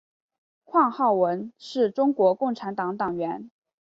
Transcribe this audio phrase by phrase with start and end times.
[0.65, 3.51] 况浩文是中国共产党党员。